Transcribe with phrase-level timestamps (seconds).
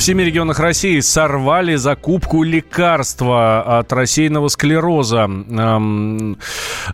[0.00, 5.24] В семи регионах России сорвали закупку лекарства от рассеянного склероза.
[5.24, 6.38] Эм,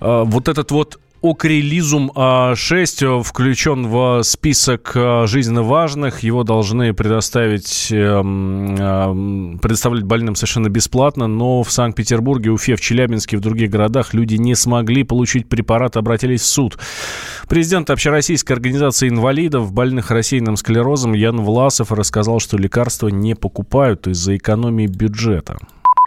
[0.00, 6.20] э, вот этот вот Окрилизум 6 а, включен в список а, жизненно важных.
[6.20, 13.38] Его должны предоставить, эм, эм, предоставлять больным совершенно бесплатно, но в Санкт-Петербурге, Уфе, в Челябинске
[13.38, 16.78] в других городах люди не смогли получить препарат, обратились в суд.
[17.48, 24.36] Президент Общероссийской организации инвалидов, больных рассеянным склерозом Ян Власов рассказал, что лекарства не покупают из-за
[24.36, 25.56] экономии бюджета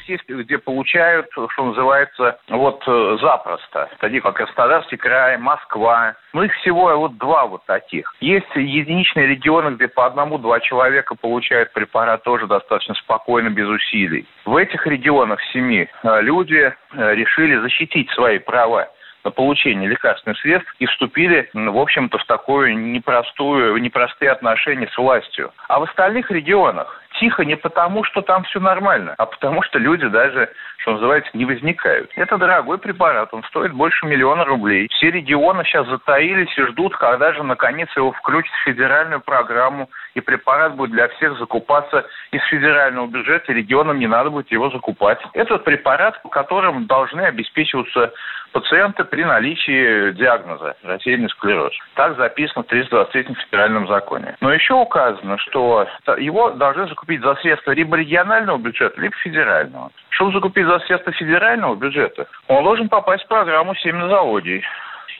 [0.09, 3.89] есть, где получают, что называется, вот э, запросто.
[3.99, 6.15] Такие как Краснодарский край, Москва.
[6.33, 8.13] Ну, их всего вот два вот таких.
[8.19, 14.27] Есть единичные регионы, где по одному-два человека получают препарат тоже достаточно спокойно, без усилий.
[14.45, 18.89] В этих регионах семи э, люди э, решили защитить свои права
[19.23, 25.51] на получение лекарственных средств и вступили, в общем-то, в такую непростую, непростые отношения с властью.
[25.67, 30.07] А в остальных регионах тихо не потому, что там все нормально, а потому что люди
[30.07, 32.11] даже, что называется, не возникают.
[32.15, 34.87] Это дорогой препарат, он стоит больше миллиона рублей.
[34.91, 40.21] Все регионы сейчас затаились и ждут, когда же наконец его включат в федеральную программу, и
[40.21, 45.19] препарат будет для всех закупаться из федерального бюджета, регионам не надо будет его закупать.
[45.33, 48.13] Это препарат, которым должны обеспечиваться
[48.51, 51.73] пациенты при наличии диагноза рассеянный склероз.
[51.95, 54.35] Так записано в 323 федеральном законе.
[54.41, 59.91] Но еще указано, что его должны закупить за средства либо регионального бюджета, либо федерального.
[60.09, 64.63] Чтобы закупить за средства федерального бюджета, он должен попасть в программу семязаводий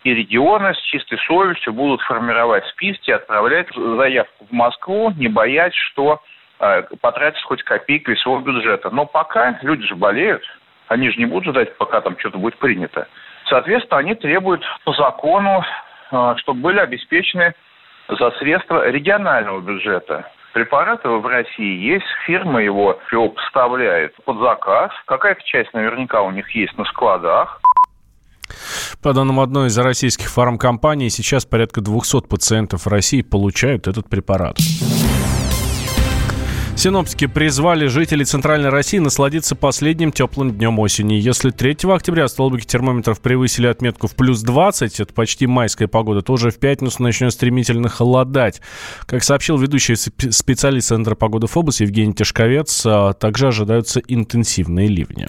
[0.04, 6.22] и регионы с чистой совестью будут формировать списки, отправлять заявку в Москву, не боясь, что
[6.60, 8.90] э, потратится хоть копейка из своего бюджета.
[8.92, 10.44] Но пока люди же болеют,
[10.90, 13.08] они же не будут ждать, пока там что-то будет принято.
[13.48, 15.64] Соответственно, они требуют по закону,
[16.12, 17.54] э, чтобы были обеспечены
[18.10, 20.30] за средства регионального бюджета.
[20.54, 24.92] Препараты в России есть, фирма его, его поставляет под заказ.
[25.06, 27.62] Какая-то часть наверняка у них есть на складах.
[29.04, 34.58] По данным одной из российских фармкомпаний, сейчас порядка 200 пациентов России получают этот препарат.
[36.80, 41.16] Синоптики призвали жителей Центральной России насладиться последним теплым днем осени.
[41.16, 46.32] Если 3 октября столбики термометров превысили отметку в плюс 20, это почти майская погода, то
[46.32, 48.62] уже в пятницу начнет стремительно холодать.
[49.06, 55.28] Как сообщил ведущий специалист Центра погоды ФОБУС Евгений Тишковец, а также ожидаются интенсивные ливни.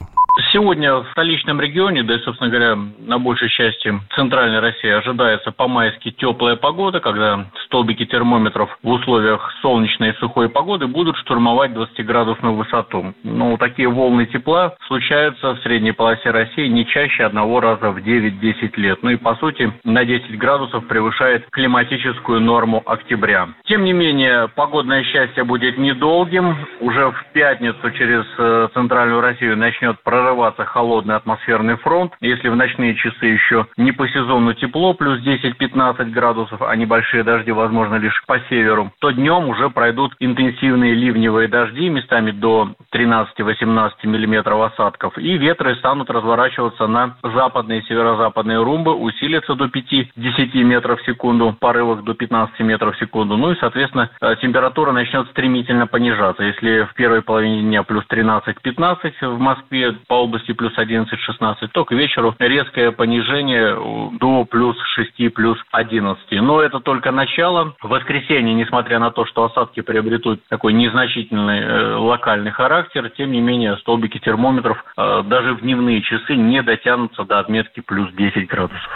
[0.53, 6.11] Сегодня в столичном регионе, да и, собственно говоря, на большей части центральной России ожидается по-майски
[6.13, 13.15] теплая погода, когда столбики термометров в условиях солнечной и сухой погоды будут штурмовать 20-градусную высоту.
[13.25, 18.73] Но такие волны тепла случаются в средней полосе России не чаще одного раза в 9-10
[18.77, 18.99] лет.
[19.03, 23.49] Ну и, по сути, на 10 градусов превышает климатическую норму октября.
[23.65, 26.57] Тем не менее, погодное счастье будет недолгим.
[26.81, 32.13] Уже в пятницу через э, центральную Россию начнет прорываться прорываться холодный атмосферный фронт.
[32.21, 37.51] Если в ночные часы еще не по сезону тепло, плюс 10-15 градусов, а небольшие дожди
[37.53, 44.73] возможно лишь по северу, то днем уже пройдут интенсивные ливневые дожди, местами до 13-18 миллиметров
[44.73, 51.05] осадков, и ветры станут разворачиваться на западные и северо-западные румбы, усилятся до 5-10 метров в
[51.05, 53.37] секунду, порывах до 15 метров в секунду.
[53.37, 56.43] Ну и, соответственно, э, температура начнет стремительно понижаться.
[56.43, 61.93] Если в первой половине дня плюс 13-15 в Москве, по области плюс 11-16, то к
[61.93, 63.75] вечеру резкое понижение
[64.19, 66.43] до плюс 6, плюс 11.
[66.43, 67.75] Но это только начало.
[67.81, 72.80] В воскресенье, несмотря на то, что осадки приобретут такой незначительный э, локальный характер,
[73.17, 78.13] тем не менее столбики термометров э, даже в дневные часы не дотянутся до отметки плюс
[78.15, 78.91] 10 градусов.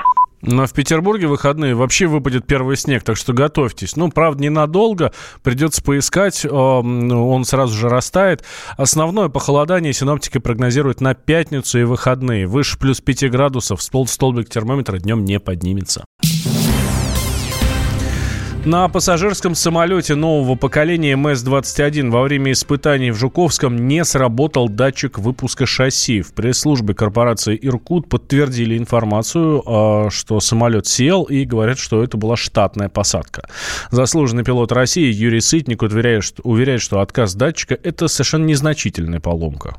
[0.46, 3.96] Но в Петербурге выходные вообще выпадет первый снег, так что готовьтесь.
[3.96, 5.12] Ну, правда, ненадолго,
[5.42, 8.44] придется поискать, он сразу же растает.
[8.76, 12.46] Основное похолодание синоптики прогнозируют на пятницу и выходные.
[12.46, 16.04] Выше плюс 5 градусов столбик термометра днем не поднимется.
[18.66, 25.66] На пассажирском самолете нового поколения МС-21 во время испытаний в Жуковском не сработал датчик выпуска
[25.66, 26.22] шасси.
[26.22, 32.36] В пресс-службе корпорации «Иркут» подтвердили информацию, а, что самолет сел и говорят, что это была
[32.36, 33.42] штатная посадка.
[33.90, 39.74] Заслуженный пилот России Юрий Сытник уверяет, что, уверяет, что отказ датчика– это совершенно незначительная поломка.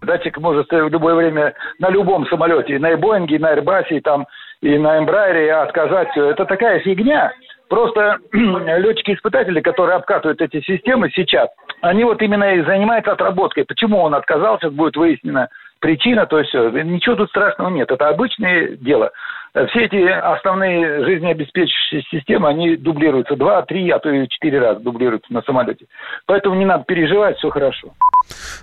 [0.00, 4.00] Датчик может в любое время на любом самолете, и на Боинге, и на Airbus, и,
[4.00, 4.24] там,
[4.62, 6.16] и на Эмбрайере отказать.
[6.16, 7.30] Это такая фигня–
[7.68, 11.48] Просто летчики-испытатели, которые обкатывают эти системы сейчас,
[11.80, 13.64] они вот именно и занимаются отработкой.
[13.64, 15.48] Почему он отказался, будет выяснена
[15.80, 16.52] причина, то есть.
[16.54, 17.90] Ничего тут страшного нет.
[17.90, 19.10] Это обычное дело.
[19.68, 25.32] Все эти основные жизнеобеспечивающие системы, они дублируются два, три, а то и четыре раза дублируются
[25.32, 25.86] на самолете.
[26.26, 27.92] Поэтому не надо переживать, все хорошо.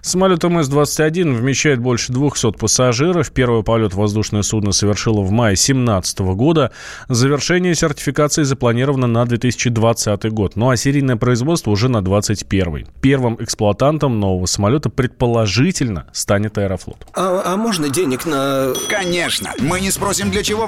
[0.01, 3.31] Самолет МС-21 вмещает больше 200 пассажиров.
[3.31, 6.71] Первый полет воздушное судно совершило в мае 2017 года.
[7.07, 10.55] Завершение сертификации запланировано на 2020 год.
[10.55, 12.87] Ну а серийное производство уже на 2021.
[13.01, 16.97] Первым эксплуатантом нового самолета предположительно станет Аэрофлот.
[17.15, 18.73] А, а можно денег на...
[18.89, 19.51] Конечно.
[19.59, 20.67] Мы не спросим, для чего